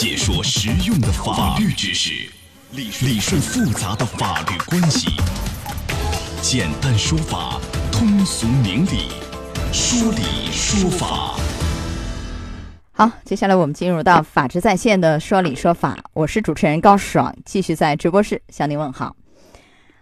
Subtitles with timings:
[0.00, 2.30] 解说实用的法律知识，
[2.70, 5.08] 理理顺复杂的法律关系，
[6.40, 7.60] 简单说法，
[7.90, 9.10] 通俗明理，
[9.72, 11.34] 说理说法。
[12.92, 19.16] 好，接下来我们进入到法治在线的说理说法，我是主持人高爽，继续在直播室向您问好。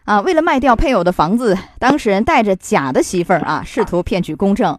[0.04, 4.78] 啊，为了卖掉配偶的房子，当事人带着假的媳妇儿啊，试图骗取公证。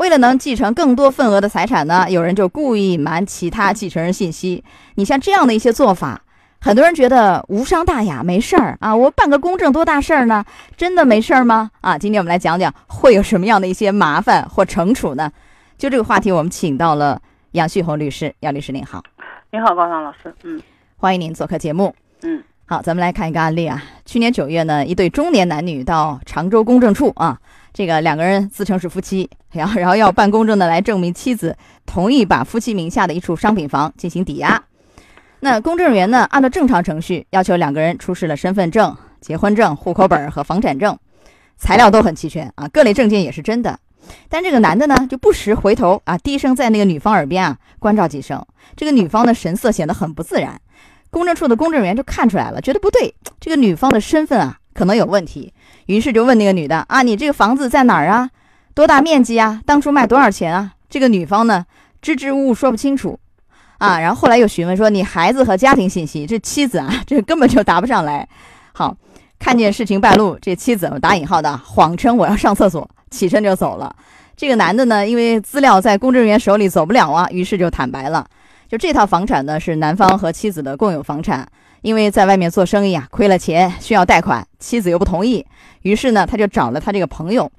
[0.00, 4.64] 为了能继承更多份额的财产呢，有人就故意隐瞒其他继承人信息。
[4.94, 6.22] 你像这样的一些做法，
[6.58, 10.42] 很多人觉得无伤大雅，没事儿啊，我办个公证多大事儿呢？
[10.74, 11.70] 真的没事儿吗？
[11.82, 15.30] 啊，今天我们来讲讲会有什么样的一些麻烦或惩处呢？
[15.76, 19.02] 就这个话题，我们请到了杨旭红律师，杨律师您好，
[19.52, 20.62] 您好，高尚老师，嗯，
[20.96, 22.42] 欢迎您做客节目，嗯。
[22.64, 23.82] 好，咱们来看一个案例啊。
[24.06, 27.36] 去年九月呢，一对中年男女到常州公证处啊，
[27.72, 31.56] 这个两个人自称是夫妻， 然后然后要办公证的，来证明妻子
[31.86, 34.62] 同意把夫妻名下的一处商品房进行抵押。
[35.40, 40.98] 那公证人员呢，按照正常程序要求两个人出示了身份证、结婚证、户口本和房产证，
[41.56, 43.78] 材料都很齐全啊，各类证件也是真的。
[44.28, 48.44] 但这个男的呢，就不时回头啊，低声在那个女方耳边啊关照几声。
[48.76, 50.60] 这个女方的神色显得很不自然。
[51.10, 55.52] 公证处的公证员就看出来了，觉得不对，这个女方的身份啊可能有问题，
[55.90, 58.30] 于是就问那个女的啊，你这个房子在哪儿啊？
[58.74, 59.60] 多大面积啊？
[59.66, 60.72] 当初卖多少钱啊？
[60.88, 61.66] 这个女方呢
[62.00, 63.18] 支支吾吾说不清楚，
[63.78, 68.28] 啊，然后后来又询问说你孩子和家庭信息，这妻子啊 这根本就答不上来。
[68.72, 68.96] 好，
[69.40, 73.92] 看见事情败露，这妻子打引号的谎称我要上厕所，起身就走了。
[74.36, 78.24] 这个男的呢，因为资料在公证人员手里走不了啊，于是就坦白了。
[78.68, 81.44] 就这套房产呢，是男方和妻子的共有房产，
[81.82, 85.44] 因为在外面做生意啊，亏了钱需要贷款，妻子又不同意，
[85.82, 87.50] 于是呢，他就找了他这个朋友，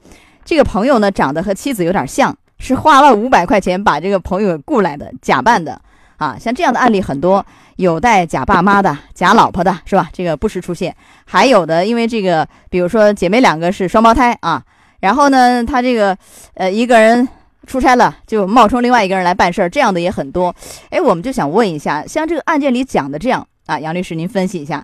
[0.46, 5.80] 这个朋友呢长得和妻子有点像，是花了五百块钱把这个朋友雇来的，假扮的
[6.18, 10.10] 啊，像这样的案例很多，有带假爸妈的、假老婆的，是吧？
[10.14, 14.64] 这个不时出现，还有的因为这个，比如说姐妹两个是双胞胎啊，
[15.00, 16.18] 然后呢，他这个
[16.54, 17.28] 呃一个人。
[17.68, 20.54] 出差了就冒充另外一个人来办事儿，这样的也很多。
[20.90, 24.84] 哎，我们就想问一下，像这个案件里讲的这样啊，杨律师您分析一下，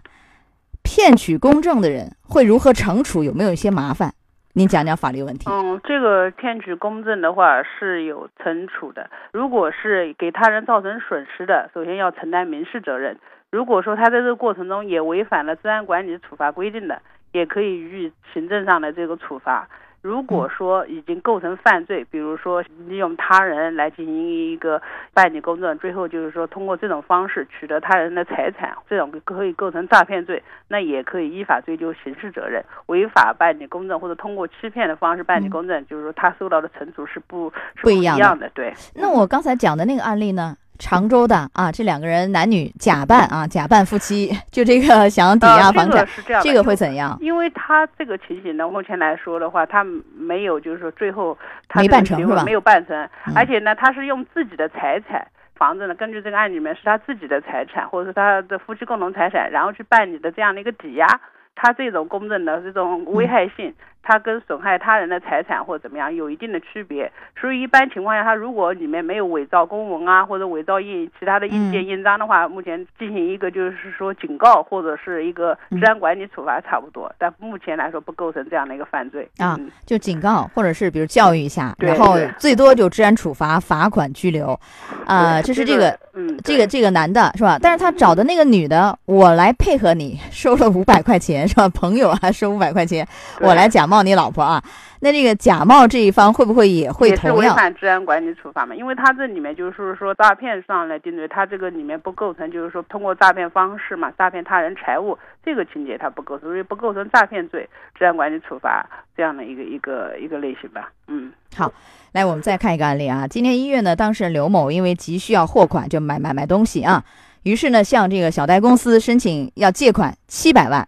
[0.87, 3.21] 骗取公证的人会如何惩处？
[3.21, 4.13] 有没有一些麻烦？
[4.53, 5.49] 您讲讲法律问题。
[5.51, 9.09] 嗯，这个骗取公证的话是有惩处的。
[9.33, 13.17] 如果是给他人造成损失的，首先要承担民事责任。
[13.51, 17.01] 如果说他在这个过程中也违反了治安管理处罚规定的，
[17.33, 19.67] 也可以予以行政上的这个处罚。
[20.01, 24.81] 如果说已经构成犯罪，比如说利用他人来进行一个
[25.13, 32.63] 办理公证，最后就是说通过这种方式取得他人的财产，这种可以构成诈骗罪，那也可以依法追究刑事责任。
[32.85, 38.49] 违法办理公证或者通过欺骗的方式办理公证，就是说他受到的惩处是不是不一样的。
[38.53, 38.73] 对。
[38.95, 40.55] 那我刚才讲的那个案例呢？
[40.79, 46.07] 常州的啊，这两个人男女假扮啊，假扮夫妻， 就这个 想要抵押房产，
[46.41, 47.17] 这个会怎样？
[47.21, 49.83] 因为他这个情形呢，目前来说的话，他
[50.15, 51.37] 没有就是说最后
[51.67, 52.43] 他没办成是吧？
[52.43, 61.07] 没有办成，而且呢，他是用自己的财产，房子呢，根据这个案里面是他自己的财产，或者是他的夫妻共同财产，然后去办理的这样的一个抵押，
[61.55, 63.73] 他这种公证的这种危害性。
[64.03, 84.57] 它跟损害他人的财产或者怎么样有一定的区别，所以一般情况下，它如果里面没有伪造公文啊，或者伪造印其他的印件印章的话，目前进行一个就是说警告或者是一个治安管理处罚差不多，但目前来说不构成这样的一个犯罪啊，就警告或者是比如教育一下，然后最多就治安处罚、罚款、拘留，
[85.05, 87.59] 啊，这是这个，嗯，这个这个男的是吧？
[87.61, 91.67] 但是他找的那个女的，我来配合你，收了五百块钱是吧？
[91.67, 93.05] 朋友啊，收五百块钱，
[93.41, 93.96] 我来假冒。
[94.03, 94.63] 你老婆啊，
[95.01, 98.75] 那这个假冒这一方会不会也会同样也是违反治安管理处罚嘛？
[98.75, 108.85] 因为他这里面就是说诈骗上来定罪，他这个里面不构成就是说通过诈骗方式嘛，诈骗他人财物这个情节他不构成，所以不构成诈骗罪、治安管理处罚
[109.15, 110.91] 这样的一个一个一个类型吧。
[111.07, 111.71] 嗯，好，
[112.11, 117.03] 来我们再看一个案例啊，今年一月呢，当事人刘某因为急需要货款，就买买买东西啊，
[117.43, 120.87] 于是呢向这个小贷公司申请要借款七百万。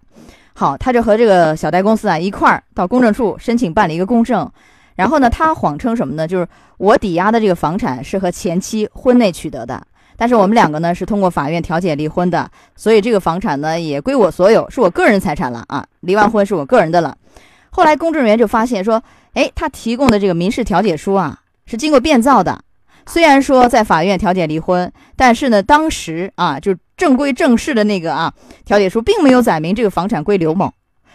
[0.60, 4.52] 好，他就和这个小贷公司啊一块儿到公证处申请办理一个公证，
[4.98, 6.28] 然后呢，他谎称什么呢？
[6.28, 6.46] 就是
[6.78, 9.82] 我抵押的这个房产是和前妻婚内取得的，
[10.18, 17.16] 但是我们两个呢是通过法院调解离婚的，所以这个房产呢也归我所有，是我个人财产了啊，离完婚是我个人的了。
[17.70, 19.02] 后来公证人员就发现说，
[19.36, 22.60] 哎，他提供的这个民事调解书啊是经过变造的。
[23.06, 28.32] 虽然说在法院调解离婚，但是呢，当时啊，就正规正式的那个啊
[28.66, 30.72] 调解书并没有载明这个房产归刘某，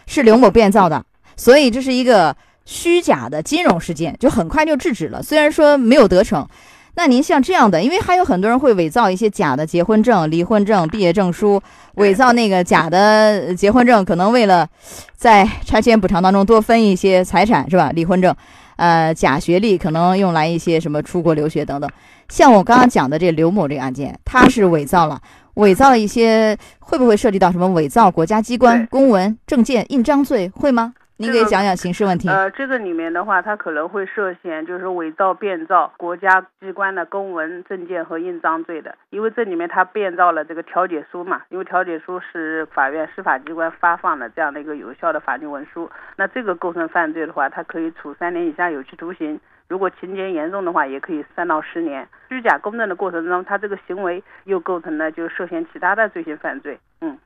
[0.06, 1.04] 是刘某变造的，
[1.36, 2.34] 所以这是一个
[2.64, 5.22] 虚假的金融事件，就很快就制止了。
[5.22, 6.48] 虽然说没有得逞，
[6.96, 11.60] 那您像这样的，因为还有很多人会伪造一些假的结婚证、离婚证、毕业证书，
[11.96, 14.66] 伪造那个假的结婚证，可能为了
[15.14, 17.90] 在拆迁补偿当中多分一些财产，是吧？
[17.94, 18.34] 离婚证，
[18.76, 21.90] 呃，假学历可能用来一些什么出国留学等等。
[22.28, 25.20] 像我刚刚讲的这刘某这个案件，他是伪造了，
[25.54, 30.48] 伪造了一些，会不会涉及到什么伪造国家机关公文、证件、印章罪？
[30.54, 30.94] 会吗？
[31.24, 32.28] 您给讲讲刑事问题。
[32.28, 52.06] 呃，这个里面的话，他可能会涉嫌就是伪造、变造国家机关的公文、证件和印章罪的，因为这里面他变造了这个调解书嘛，因为调解书是法院司法机关发放的这样的一个有效的法律文书，那这个构成犯罪的话，他可以处三年以下有期徒刑，如果情节严重的话，也可以三到十年。
[52.28, 57.18] 虚假公证的过程中，他这个行为又构成了就涉嫌其他的罪行犯罪，嗯。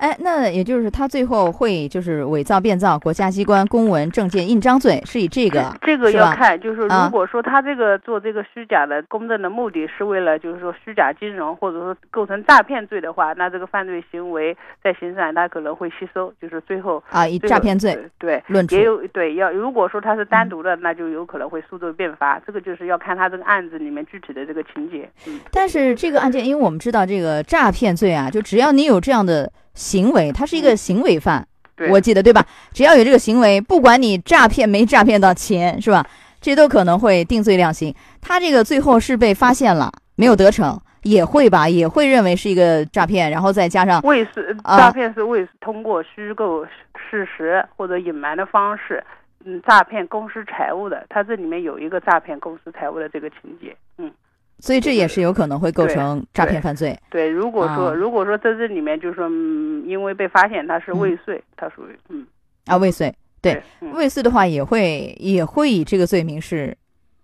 [0.00, 25.06] 哎，那也就是他最后会就是伪造、变造国家机关公文、证件、印章罪，是以这个这个要看，就是如果说他这个做这个虚假的公证的目的是为了就是说虚假金融或者说构成诈骗罪的话，那这个犯罪行为在刑事案他可能会吸收，就是最后啊以诈骗罪对论处也有对要如果说他是单独的，那就有可能会数罪并罚，这个就是要看他这个案子里面具体的这个情节。
[25.26, 29.52] 嗯，但是这个案件，因为我们知道这个诈骗罪啊，就只要你有这样的。
[29.80, 31.48] 行为，他是一个行为犯，
[31.88, 32.44] 我记得对吧？
[32.74, 36.04] 只要有这个行为，不管你诈骗没诈骗到钱，是吧？
[36.38, 37.94] 这都可能会定罪量刑。
[38.20, 41.66] 他这个最后是被发现了，没有得逞，也会吧？
[41.66, 46.62] 也会认为是一个诈骗，然后再加上为是诈骗是为通过虚构
[47.10, 49.02] 事实或者隐瞒的方式，
[49.46, 51.06] 嗯，诈骗公司财物的。
[51.08, 54.12] 他这里面有一个诈骗公司财物的这个情节，嗯。
[54.60, 56.96] 所以这也是有可能会构成诈骗犯罪。
[57.10, 62.26] 对，如果说如果说在这里面就是说，嗯因为被发现他是未遂，他属于嗯
[62.66, 63.60] 啊未遂，对
[63.94, 66.76] 未遂的话也会也会以这个罪名是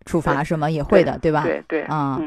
[0.07, 0.69] 处罚是吗？
[0.69, 1.43] 也会的，对吧？
[1.43, 2.19] 对对啊，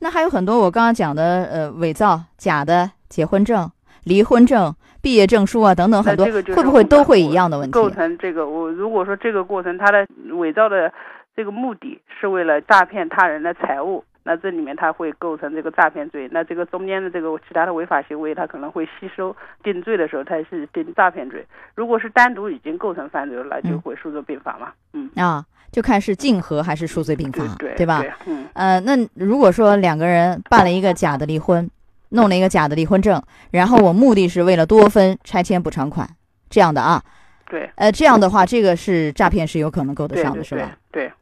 [0.00, 3.70] 那还有很多我刚刚讲的呃伪造假的结婚证、
[4.04, 7.72] 离婚证、毕业证书啊等等很多，会不会都会一样的问题？
[7.72, 10.92] 构成这个我如果说这个过程他的伪造的
[11.36, 14.02] 这个目的是为了诈骗他人的财物。
[14.26, 21.46] 那这里面它会构成这个诈骗罪，那这个中间的这个其他的违法行为，它可能会吸收定罪的时候，它是定诈骗罪。
[21.76, 24.72] 如果是单独已经构成犯罪了，那就会数罪并罚嘛。
[24.94, 28.02] 嗯啊，就看是竞合还是数罪并罚，对对吧？
[28.26, 31.70] 嗯呃，那如果说两个人办了一个假的离婚，
[32.08, 33.22] 弄了一个假的离婚证，
[33.52, 36.04] 然后我目的是为了多分拆迁补偿款，
[36.50, 37.00] 这样的啊？
[37.48, 37.70] 对。
[37.76, 40.76] 呃，这样的话，这个是诈骗是有可能够得上的，是吧？
[40.90, 41.12] 对，嗯。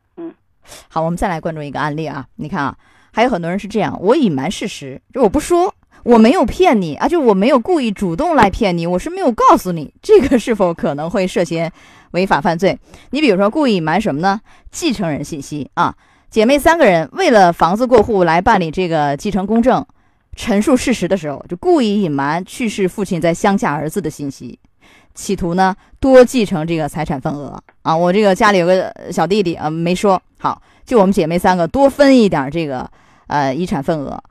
[0.88, 2.76] 好，我们再来关注一个案例啊，你看啊。
[3.16, 5.72] 还有很多人是这样，我隐瞒事实，就我不说，
[6.02, 11.70] 我没有骗你啊，就我没有故意主动来骗你，我是没有告诉你，这个是否可能会涉嫌
[12.10, 12.76] 违法犯罪？
[13.10, 14.40] 你比如说故意隐瞒什么呢？
[14.72, 15.94] 继承人信息啊，
[16.28, 19.86] 姐妹三个人为了房子过户来办理这个继承公证，
[20.34, 24.58] 陈述事实的时候，就故意隐瞒去世父亲在乡下儿子的信息，
[25.14, 27.96] 企图呢多继承这个财产份额啊。
[27.96, 32.88] 我这个家里有个小弟弟啊，没说好，就我们姐妹三个多分一点这个。
[33.26, 34.22] 呃，遗产份额，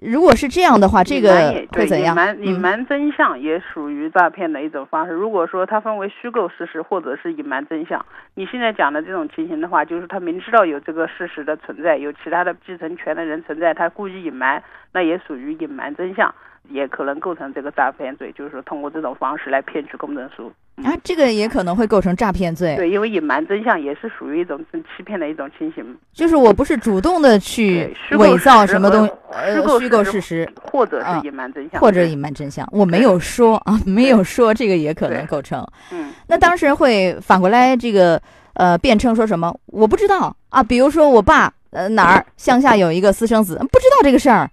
[0.00, 2.08] 如果是这样的话，这个会怎样？
[2.08, 5.12] 隐瞒隐瞒真相也属于诈骗的一种方式。
[5.12, 14.60] 如果说它分为虚构事实或者是隐瞒真相，你现在讲的这种情形的话，就是他明知道有这个事实的存在，有其他的继承权的人存在，他故意隐瞒，
[14.92, 16.34] 那也属于隐瞒真相。
[16.70, 20.50] 也可能构成这个诈骗罪，就是说通过这种方式来骗取公证书
[20.82, 22.76] 啊，这个也可能会构成诈骗罪。
[22.76, 25.84] 对，因为隐瞒真相也是属于一种欺骗的一种情形。
[26.12, 35.66] 就是我不是主动的去伪造什么东西，呃，虚构事实，或者是隐瞒真相，或者隐瞒真相，我没有说啊，没有说这个也可能构成。
[35.90, 38.20] 嗯，那当事人会反过来这个
[38.54, 39.54] 呃辩称说什么？
[39.66, 44.48] 我不知道啊，比如说我爸呃哪儿乡下有一个私生子，不知道这个事儿。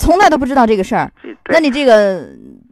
[0.00, 1.12] 从来都不知道这个事儿，
[1.48, 2.24] 那你这个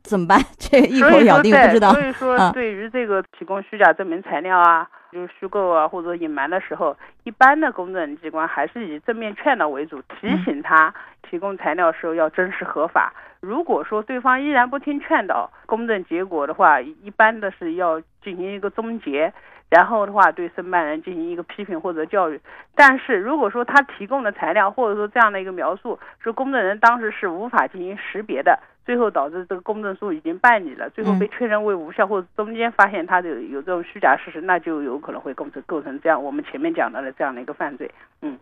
[0.03, 0.39] 怎么办？
[0.59, 1.93] 这一口咬定不知道。
[1.93, 10.95] 所以说，对于这个提供虚假证明材料啊，就是虚构啊或者隐瞒的时候，一般的公证机关还是以正面劝导为主，提醒他
[11.29, 13.13] 提供材料时候要真实合法。
[13.41, 19.33] 如果说对方依然不听劝导，公证结果的话，一般的是要进行一个终结。
[19.71, 22.41] 然后的话，对申办人进行一个批评或者教育。
[22.75, 37.91] 但是如果说他提供的材料或者说这样的一个描述，是公证人当时是无法进行识别的，最后导致这个公证书已经办理了，最后被确认为无效，或者中间发现他有有这种虚假事实，那就有可能会构成构成这样我们前面讲到的这样的一个犯罪。
[38.23, 38.37] 嗯。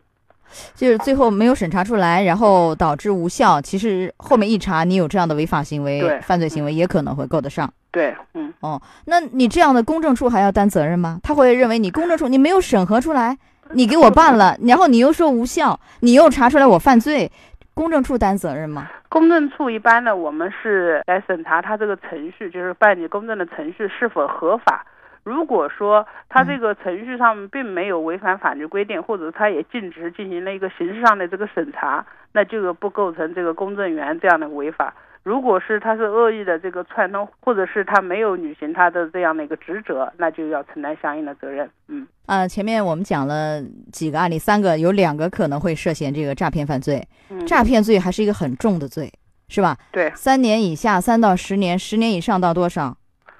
[0.74, 3.60] 就是最后没有审查出来，然后导致无效。
[3.60, 7.70] 其实后面一查，你有这样的违法行为、犯罪行为，也可能会够得上。
[7.90, 11.18] 对，嗯，哦，那你这样的公证处还要担责任吗？
[11.22, 13.36] 他会认为你公证处你没有审核出来，
[13.72, 17.30] 你给我办了，然后你又说无效，你又查出来我犯罪，
[17.72, 18.88] 公证处担责任吗？
[19.08, 24.84] 公证处一般呢，我们是来审查他这个程序，就是办理公证的程序是否合法。
[25.24, 34.94] 如果说他这个程序上并没有违反法律规定，或者他也尽职进行了一个形式上的这个审查，那这个不构成这个公证员这样的违法。
[35.22, 41.68] 如果是他是恶意的这个串通，或者是他没有履行他的这样的一个职责，那就要承担相应的责任。
[41.88, 43.60] 嗯，啊，前面我们讲了
[43.92, 49.12] 几个案例，三个有两个可能会涉嫌这个诈骗犯罪，嗯诈骗罪还是一个很重的罪，
[49.48, 49.76] 是吧？
[49.92, 52.96] 对，三年以下三到十年，十年以上到多少？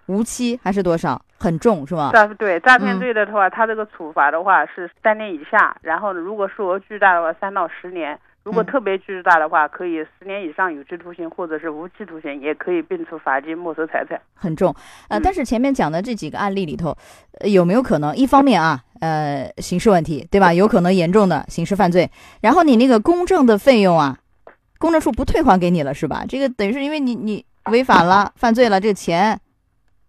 [0.07, 1.23] 无期还是多少？
[1.39, 2.11] 很重是吧？
[2.13, 8.19] 诈对诈骗罪的话，他这个处罚的话是三年以下，然后，如果数额巨大的话，三到十年。
[8.49, 14.19] 如果特别巨大的话，可以十年以上有期徒刑，或者是无期徒刑，也可以并处罚金、没收财产。
[14.33, 14.75] 很重，
[15.11, 16.97] 呃，但是前面讲的这几个案例里头，
[17.45, 20.51] 有没有可能一方面啊，呃，刑事问题，对吧？
[20.51, 24.17] 有可能严重的刑事犯罪，然后你那个公证的费用啊，
[24.79, 26.25] 公证处不退还给你了，是吧？
[26.27, 29.39] 这个等于是因为你你违法了、犯罪了，这个钱。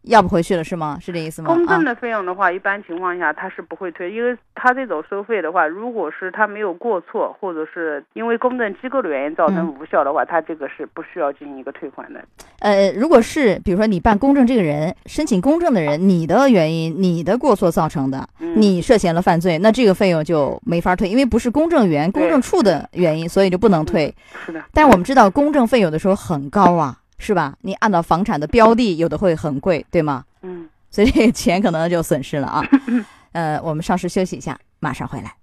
[0.04, 0.98] 要不回去了是吗？
[1.02, 1.54] 是这意思吗？
[1.54, 12.24] 公证的费用的话，一般情况下他是不会退，因为他这种收费的话，如果是他没有过错，或者是因为公证机构的原因造成无效的话，他这个是不需要进行一个退还的。
[12.60, 24.14] 呃，如果是比如说你办公证这个人申请公证的人，你的原因、你的过错造成的，你涉嫌了犯罪，那这个费用就没法退，因为不是公证员、公证处的原因，所以就不能退。
[24.46, 24.64] 是的。
[24.74, 26.99] 但我们知道公证费有的时候很高啊。
[27.20, 27.54] 是吧？
[27.62, 30.24] 你按照房产的标的，有的会很贵，对吗？
[30.42, 32.64] 嗯，所以这个钱可能就损失了啊。
[33.34, 35.36] 呃，我们稍事休息一下，马上回来。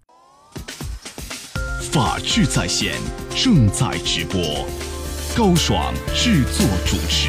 [1.92, 2.94] 法治在线
[3.30, 4.40] 正在直播，
[5.36, 7.28] 高爽制作主持。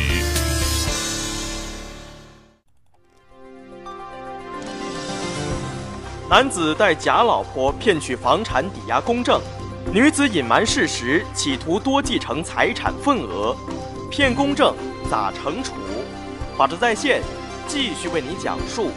[6.30, 9.39] 男子带假老婆骗取房产抵押公证，
[9.94, 13.56] 女子隐瞒事实，企图多继承财产份额。
[14.10, 14.74] 骗公证
[15.12, 15.74] 咋惩处？
[16.58, 17.22] 法治在线
[17.68, 18.90] 继续为你讲述。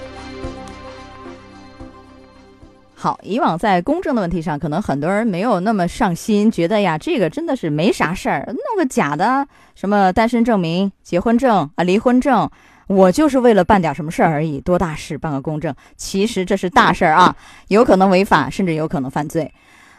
[2.95, 12.49] 好，以往在公证的问题上，可能很多人没有那么上心，觉得呀，这个真的是没啥事儿，弄个假的什么单身证明、结婚证啊、离婚证，
[12.87, 15.75] 我就是为了办点什么事儿而已，多大事办个公证？
[15.97, 17.35] 其实这是大事儿啊，
[17.69, 19.53] 有可能违法，甚至有可能犯罪。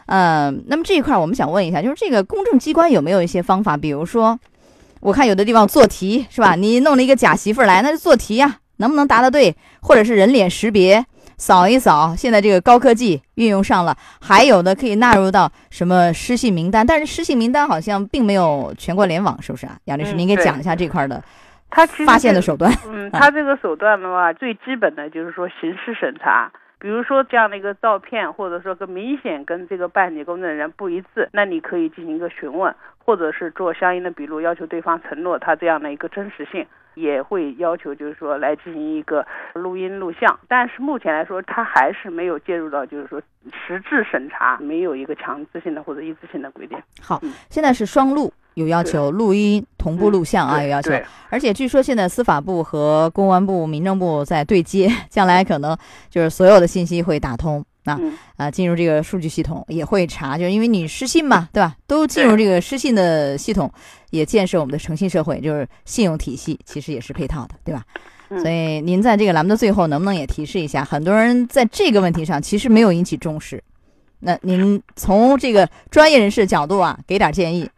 [0.06, 4.38] 嗯，那么这一块儿我们想问一下，就是这个公证机关有没有一些方法，比如说？
[5.02, 6.54] 我看有的地方做题是吧？
[6.54, 9.54] 你弄了一个假媳妇来，那就做题呀，能不能答得对？
[9.80, 11.04] 或者是人脸识别，
[11.36, 16.86] 扫一扫，现在这个高科技运用上了，还有的可以纳入到什么失信名单？
[16.86, 19.76] 但是失信名单好像并没有全国联网，是不是啊？
[19.86, 21.20] 杨律师，您给讲一下这块的，
[21.68, 22.72] 他发现的手段。
[22.88, 26.52] 嗯，他这个手段的话，最基本的就是说刑事审查。
[26.82, 39.24] 比如说这样的一个照片，或者说跟明显跟这个办理公证人不一致，那你可以进行一个询问，或者是做相应的笔录，要求对方承诺他这样的一个真实性，也会要求就是说来进行一个
[39.54, 40.40] 录音录像。
[40.48, 43.22] 但是目前来说，他还是没有介入到就是说
[43.64, 46.76] 实质审查，没有一个强制性的或者一致性的规定。
[47.00, 48.32] 好，现在是双录。
[48.54, 50.92] 有要求录音同步录像啊，有要求，
[51.30, 55.76] 而且据说现在司法部和公安部、民政部在对接，将来可能
[56.10, 57.98] 就是所有的信息会打通啊
[58.36, 61.74] 啊，进入这个数据系统也会查，就是因为你失信嘛，对吧？
[61.86, 63.72] 都进入这个失信的系统，
[64.10, 67.82] 也建设我们的诚信社会，就是信用体系，其实也是配套的，对吧？
[68.40, 73.62] 所以您在这个栏目的最后，能不能也提示一下，很多人在这个问题上其实没有引起重视，
[74.20, 77.68] 那您从这个专业人士角度啊，给点建议。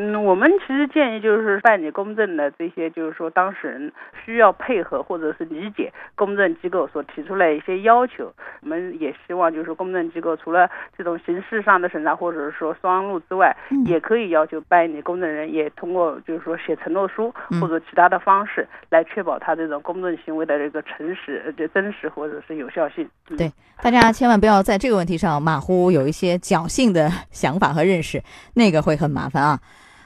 [0.00, 3.92] 嗯，我们其实建议就是办理公证的这些，就是说当事人
[4.24, 8.32] 需要配合或者是理解公证机构所提出来一些要求。
[8.62, 23.08] 我们也希望就是公证机构除了这种形式上的审查或者是说双录之外，也可以要求办理公证人也通过就是说写承诺书或者其他的方式来确保他这种公证行为的这个诚实、这真实或者是有效性。
[23.36, 23.52] 对，
[23.82, 28.22] 大家千万不要在这个问题上马虎，有一些侥幸的 想法和认识，
[28.54, 29.58] 那个会很麻烦啊。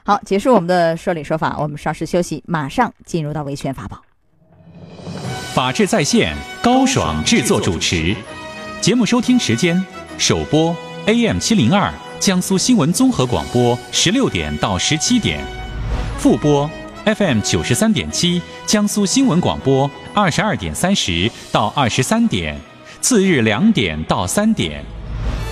[0.04, 4.02] 好，结束我们的说理说法，我们稍事休息，马上进入到维权法宝。
[5.54, 8.16] 法治在线，高爽制作主持，
[8.80, 9.80] 节目收听时间：
[10.18, 10.74] 首播
[11.06, 15.40] AM 七零二江苏新闻综合广播十六点到十七点，
[16.18, 16.68] 复播
[17.04, 22.58] FM 九十三点七江苏新闻广播二十二点三十到二十三点，
[23.00, 24.84] 次日两点到三点。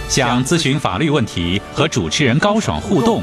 [0.08, 3.22] 想咨询法律问题和主持人高爽互动。